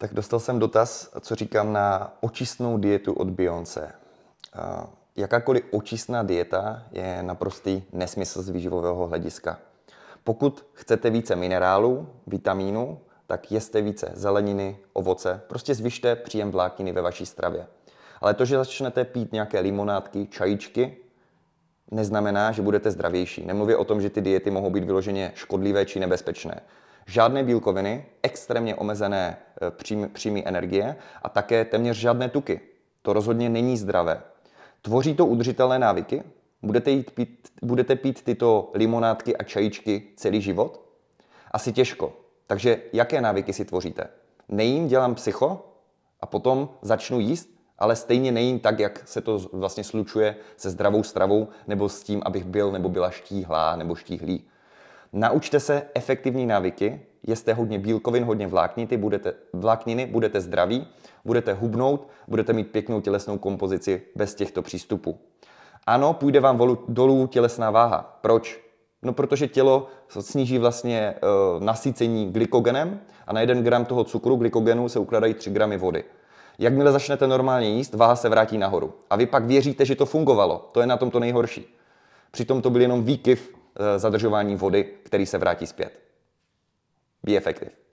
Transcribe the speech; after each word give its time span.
Tak 0.00 0.14
dostal 0.14 0.40
jsem 0.40 0.58
dotaz, 0.58 1.10
co 1.20 1.34
říkám 1.34 1.72
na 1.72 2.16
očistnou 2.20 2.78
dietu 2.78 3.12
od 3.12 3.30
Beyoncé. 3.30 3.92
Jakákoliv 5.16 5.64
očistná 5.70 6.22
dieta 6.22 6.82
je 6.92 7.22
naprostý 7.22 7.82
nesmysl 7.92 8.42
z 8.42 8.48
výživového 8.48 9.06
hlediska. 9.06 9.58
Pokud 10.24 10.66
chcete 10.72 11.10
více 11.10 11.36
minerálů, 11.36 12.08
vitamínů, 12.26 13.00
tak 13.26 13.52
jeste 13.52 13.80
více 13.80 14.12
zeleniny, 14.14 14.78
ovoce, 14.92 15.40
prostě 15.46 15.74
zvyšte 15.74 16.16
příjem 16.16 16.50
vlákniny 16.50 16.92
ve 16.92 17.02
vaší 17.02 17.26
stravě. 17.26 17.66
Ale 18.20 18.34
to, 18.34 18.44
že 18.44 18.56
začnete 18.56 19.04
pít 19.04 19.32
nějaké 19.32 19.60
limonádky, 19.60 20.26
čajíčky, 20.26 20.96
neznamená, 21.90 22.52
že 22.52 22.62
budete 22.62 22.90
zdravější. 22.90 23.46
Nemluvě 23.46 23.76
o 23.76 23.84
tom, 23.84 24.00
že 24.00 24.10
ty 24.10 24.20
diety 24.20 24.50
mohou 24.50 24.70
být 24.70 24.84
vyloženě 24.84 25.32
škodlivé 25.34 25.86
či 25.86 26.00
nebezpečné 26.00 26.60
žádné 27.06 27.44
bílkoviny, 27.44 28.06
extrémně 28.22 28.74
omezené 28.74 29.36
e, 29.62 30.08
příjmy 30.08 30.42
energie 30.46 30.96
a 31.22 31.28
také 31.28 31.64
téměř 31.64 31.96
žádné 31.96 32.28
tuky. 32.28 32.60
To 33.02 33.12
rozhodně 33.12 33.48
není 33.48 33.76
zdravé. 33.76 34.22
Tvoří 34.82 35.14
to 35.14 35.26
udržitelné 35.26 35.78
návyky? 35.78 36.22
Budete, 36.62 36.90
jít 36.90 37.10
pít, 37.10 37.48
budete 37.62 37.96
pít 37.96 38.22
tyto 38.22 38.70
limonádky 38.74 39.36
a 39.36 39.42
čajíčky 39.42 40.02
celý 40.16 40.40
život? 40.40 40.80
Asi 41.50 41.72
těžko. 41.72 42.12
Takže 42.46 42.82
jaké 42.92 43.20
návyky 43.20 43.52
si 43.52 43.64
tvoříte? 43.64 44.06
Nejím, 44.48 44.88
dělám 44.88 45.14
psycho 45.14 45.64
a 46.20 46.26
potom 46.26 46.68
začnu 46.82 47.20
jíst, 47.20 47.50
ale 47.78 47.96
stejně 47.96 48.32
nejím 48.32 48.60
tak, 48.60 48.80
jak 48.80 49.08
se 49.08 49.20
to 49.20 49.38
vlastně 49.52 49.84
slučuje 49.84 50.36
se 50.56 50.70
zdravou 50.70 51.02
stravou 51.02 51.48
nebo 51.66 51.88
s 51.88 52.02
tím, 52.02 52.22
abych 52.24 52.44
byl 52.44 52.72
nebo 52.72 52.88
byla 52.88 53.10
štíhlá 53.10 53.76
nebo 53.76 53.94
štíhlý. 53.94 54.44
Naučte 55.12 55.60
se 55.60 55.82
efektivní 55.94 56.46
návyky, 56.46 57.00
jeste 57.26 57.54
hodně 57.54 57.78
bílkovin, 57.78 58.24
hodně 58.24 58.46
vlákniny, 58.46 58.96
budete, 58.96 59.34
vlákniny, 59.52 60.06
budete 60.06 60.40
zdraví, 60.40 60.86
budete 61.24 61.52
hubnout, 61.52 62.08
budete 62.28 62.52
mít 62.52 62.70
pěknou 62.70 63.00
tělesnou 63.00 63.38
kompozici 63.38 64.02
bez 64.14 64.34
těchto 64.34 64.62
přístupů. 64.62 65.18
Ano, 65.86 66.12
půjde 66.12 66.40
vám 66.40 66.58
volu, 66.58 66.84
dolů 66.88 67.26
tělesná 67.26 67.70
váha. 67.70 68.18
Proč? 68.20 68.60
No 69.02 69.12
protože 69.12 69.48
tělo 69.48 69.86
sníží 70.08 70.58
vlastně 70.58 70.98
e, 71.00 71.16
nasycení 71.58 72.32
glykogenem 72.32 73.00
a 73.26 73.32
na 73.32 73.40
1 73.40 73.62
gram 73.62 73.84
toho 73.84 74.04
cukru, 74.04 74.36
glykogenu, 74.36 74.88
se 74.88 74.98
ukládají 74.98 75.34
3 75.34 75.50
gramy 75.50 75.78
vody. 75.78 76.04
Jakmile 76.58 76.92
začnete 76.92 77.26
normálně 77.26 77.68
jíst, 77.68 77.94
váha 77.94 78.16
se 78.16 78.28
vrátí 78.28 78.58
nahoru. 78.58 78.92
A 79.10 79.16
vy 79.16 79.26
pak 79.26 79.44
věříte, 79.44 79.84
že 79.84 79.94
to 79.94 80.06
fungovalo. 80.06 80.68
To 80.72 80.80
je 80.80 80.86
na 80.86 80.96
tom 80.96 81.10
to 81.10 81.20
nejhorší. 81.20 81.76
Přitom 82.30 82.62
to 82.62 82.70
byl 82.70 82.80
jenom 82.80 83.04
výkyv 83.04 83.59
zadržování 83.96 84.56
vody, 84.56 84.84
který 84.84 85.26
se 85.26 85.38
vrátí 85.38 85.66
zpět. 85.66 86.00
Be 87.22 87.36
effective. 87.36 87.79